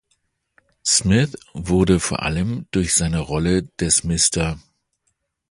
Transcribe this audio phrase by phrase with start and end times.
[0.83, 4.57] Smith wurde vor allem durch seine Rolle des "Mr.